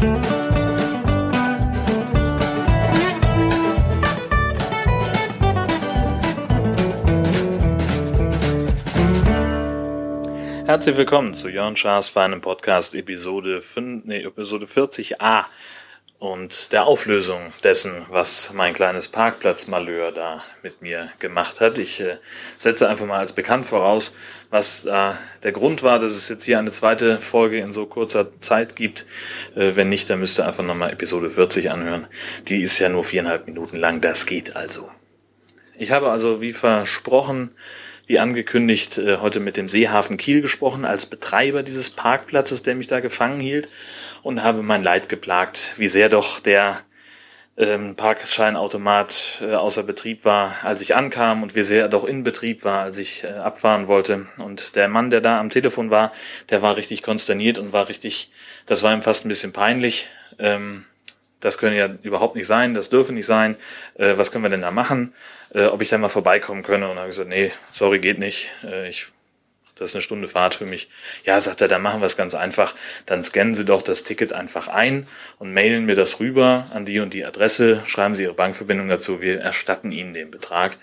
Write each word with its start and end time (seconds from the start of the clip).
Herzlich 0.00 0.16
willkommen 10.96 11.34
zu 11.34 11.50
Jörn 11.50 11.76
Schaas 11.76 12.08
feinem 12.08 12.40
Podcast 12.40 12.94
Episode, 12.94 13.60
5, 13.60 14.06
nee, 14.06 14.22
Episode 14.22 14.64
40a 14.64 15.44
und 16.20 16.70
der 16.72 16.86
Auflösung 16.86 17.50
dessen, 17.64 18.04
was 18.10 18.52
mein 18.52 18.74
kleines 18.74 19.08
Parkplatzmalheur 19.08 20.12
da 20.12 20.44
mit 20.62 20.82
mir 20.82 21.08
gemacht 21.18 21.60
hat. 21.60 21.78
Ich 21.78 21.98
äh, 21.98 22.18
setze 22.58 22.88
einfach 22.90 23.06
mal 23.06 23.18
als 23.18 23.32
bekannt 23.32 23.64
voraus, 23.64 24.14
was 24.50 24.84
äh, 24.84 25.12
der 25.42 25.52
Grund 25.52 25.82
war, 25.82 25.98
dass 25.98 26.12
es 26.12 26.28
jetzt 26.28 26.44
hier 26.44 26.58
eine 26.58 26.72
zweite 26.72 27.20
Folge 27.20 27.58
in 27.58 27.72
so 27.72 27.86
kurzer 27.86 28.38
Zeit 28.40 28.76
gibt. 28.76 29.06
Äh, 29.56 29.76
wenn 29.76 29.88
nicht, 29.88 30.10
dann 30.10 30.20
müsst 30.20 30.38
ihr 30.38 30.46
einfach 30.46 30.62
nochmal 30.62 30.92
Episode 30.92 31.30
40 31.30 31.70
anhören. 31.70 32.06
Die 32.48 32.60
ist 32.60 32.78
ja 32.78 32.90
nur 32.90 33.02
viereinhalb 33.02 33.46
Minuten 33.46 33.78
lang, 33.78 34.02
das 34.02 34.26
geht 34.26 34.54
also. 34.54 34.90
Ich 35.78 35.90
habe 35.90 36.10
also, 36.10 36.42
wie 36.42 36.52
versprochen, 36.52 37.52
wie 38.10 38.18
angekündigt, 38.18 38.98
äh, 38.98 39.18
heute 39.18 39.38
mit 39.38 39.56
dem 39.56 39.68
Seehafen 39.68 40.16
Kiel 40.16 40.40
gesprochen, 40.40 40.84
als 40.84 41.06
Betreiber 41.06 41.62
dieses 41.62 41.90
Parkplatzes, 41.90 42.60
der 42.64 42.74
mich 42.74 42.88
da 42.88 42.98
gefangen 42.98 43.38
hielt, 43.38 43.68
und 44.24 44.42
habe 44.42 44.64
mein 44.64 44.82
Leid 44.82 45.08
geplagt, 45.08 45.74
wie 45.76 45.86
sehr 45.86 46.08
doch 46.08 46.40
der 46.40 46.80
ähm, 47.56 47.94
Parkscheinautomat 47.94 49.42
äh, 49.42 49.54
außer 49.54 49.84
Betrieb 49.84 50.24
war, 50.24 50.56
als 50.64 50.80
ich 50.80 50.96
ankam 50.96 51.44
und 51.44 51.54
wie 51.54 51.62
sehr 51.62 51.82
er 51.82 51.88
doch 51.88 52.02
in 52.02 52.24
Betrieb 52.24 52.64
war, 52.64 52.80
als 52.80 52.98
ich 52.98 53.22
äh, 53.22 53.28
abfahren 53.28 53.86
wollte. 53.86 54.26
Und 54.38 54.74
der 54.74 54.88
Mann, 54.88 55.10
der 55.10 55.20
da 55.20 55.38
am 55.38 55.48
Telefon 55.48 55.90
war, 55.90 56.10
der 56.48 56.62
war 56.62 56.76
richtig 56.76 57.04
konsterniert 57.04 57.58
und 57.58 57.72
war 57.72 57.88
richtig, 57.88 58.32
das 58.66 58.82
war 58.82 58.92
ihm 58.92 59.02
fast 59.02 59.24
ein 59.24 59.28
bisschen 59.28 59.52
peinlich. 59.52 60.08
Ähm, 60.40 60.84
das 61.40 61.58
können 61.58 61.76
ja 61.76 61.88
überhaupt 62.02 62.36
nicht 62.36 62.46
sein, 62.46 62.74
das 62.74 62.90
dürfe 62.90 63.12
nicht 63.12 63.26
sein. 63.26 63.56
Äh, 63.94 64.16
was 64.16 64.30
können 64.30 64.44
wir 64.44 64.50
denn 64.50 64.60
da 64.60 64.70
machen? 64.70 65.14
Äh, 65.54 65.64
ob 65.64 65.82
ich 65.82 65.88
da 65.88 65.98
mal 65.98 66.08
vorbeikommen 66.08 66.62
könne? 66.62 66.84
Und 66.84 66.96
dann 66.96 67.00
habe 67.00 67.08
ich 67.08 67.16
gesagt, 67.16 67.30
nee, 67.30 67.52
sorry, 67.72 67.98
geht 67.98 68.18
nicht. 68.18 68.48
Äh, 68.62 68.88
ich, 68.88 69.06
das 69.74 69.90
ist 69.90 69.96
eine 69.96 70.02
Stunde 70.02 70.28
Fahrt 70.28 70.54
für 70.54 70.66
mich. 70.66 70.90
Ja, 71.24 71.40
sagt 71.40 71.62
er, 71.62 71.68
dann 71.68 71.82
machen 71.82 72.00
wir 72.00 72.06
es 72.06 72.16
ganz 72.16 72.34
einfach. 72.34 72.74
Dann 73.06 73.24
scannen 73.24 73.54
Sie 73.54 73.64
doch 73.64 73.82
das 73.82 74.04
Ticket 74.04 74.32
einfach 74.32 74.68
ein 74.68 75.06
und 75.38 75.54
mailen 75.54 75.86
mir 75.86 75.96
das 75.96 76.20
rüber 76.20 76.66
an 76.72 76.84
die 76.84 77.00
und 77.00 77.14
die 77.14 77.24
Adresse. 77.24 77.82
Schreiben 77.86 78.14
Sie 78.14 78.24
Ihre 78.24 78.34
Bankverbindung 78.34 78.88
dazu. 78.88 79.22
Wir 79.22 79.40
erstatten 79.40 79.90
Ihnen 79.90 80.12
den 80.12 80.30
Betrag. 80.30 80.76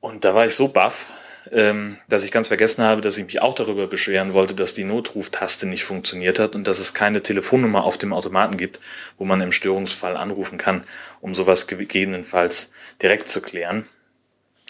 Und 0.00 0.24
da 0.24 0.34
war 0.34 0.46
ich 0.46 0.54
so 0.54 0.68
baff, 0.68 1.06
ähm, 1.52 1.98
dass 2.08 2.24
ich 2.24 2.30
ganz 2.30 2.48
vergessen 2.48 2.82
habe, 2.84 3.00
dass 3.00 3.16
ich 3.16 3.24
mich 3.24 3.40
auch 3.40 3.54
darüber 3.54 3.86
beschweren 3.86 4.32
wollte, 4.32 4.54
dass 4.54 4.74
die 4.74 4.84
Notruftaste 4.84 5.66
nicht 5.66 5.84
funktioniert 5.84 6.38
hat 6.38 6.54
und 6.54 6.66
dass 6.66 6.78
es 6.78 6.94
keine 6.94 7.22
Telefonnummer 7.22 7.84
auf 7.84 7.98
dem 7.98 8.12
Automaten 8.12 8.56
gibt, 8.56 8.80
wo 9.18 9.24
man 9.24 9.40
im 9.40 9.52
Störungsfall 9.52 10.16
anrufen 10.16 10.58
kann, 10.58 10.84
um 11.20 11.34
sowas 11.34 11.66
gegebenenfalls 11.66 12.70
direkt 13.00 13.28
zu 13.28 13.40
klären. 13.40 13.86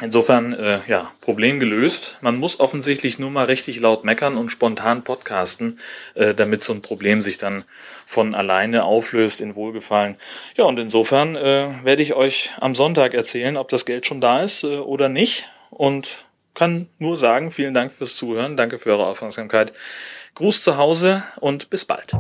Insofern, 0.01 0.53
äh, 0.53 0.79
ja, 0.87 1.11
Problem 1.21 1.59
gelöst. 1.59 2.19
Man 2.21 2.37
muss 2.37 2.61
offensichtlich 2.61 3.19
nur 3.19 3.33
mal 3.33 3.47
richtig 3.47 3.81
laut 3.81 4.05
meckern 4.05 4.37
und 4.37 4.51
spontan 4.51 5.03
podcasten, 5.03 5.81
äh, 6.15 6.35
damit 6.35 6.63
so 6.63 6.73
ein 6.73 6.83
Problem 6.83 7.21
sich 7.21 7.37
dann 7.37 7.65
von 8.07 8.37
alleine 8.37 8.85
auflöst 8.85 9.41
in 9.41 9.57
Wohlgefallen. 9.57 10.15
Ja, 10.57 10.65
und 10.65 10.79
insofern 10.79 11.35
äh, 11.35 11.71
werde 11.83 12.03
ich 12.03 12.15
euch 12.15 12.53
am 12.61 12.77
Sonntag 12.77 13.13
erzählen, 13.13 13.57
ob 13.57 13.71
das 13.71 13.87
Geld 13.87 14.07
schon 14.07 14.21
da 14.21 14.43
ist 14.45 14.63
äh, 14.63 14.77
oder 14.77 15.09
nicht. 15.09 15.49
Und 15.71 16.28
kann 16.59 16.89
nur 16.99 17.17
sagen, 17.17 17.53
vielen 17.53 17.73
Dank 17.73 17.93
fürs 17.93 18.17
Zuhören, 18.17 18.57
danke 18.57 18.81
für 18.81 18.91
eure 18.91 19.07
Aufmerksamkeit. 19.07 19.73
Gruß 20.35 20.61
zu 20.61 20.77
Hause 20.77 21.23
und 21.37 21.71
bis 21.71 21.85
bald. 21.85 22.13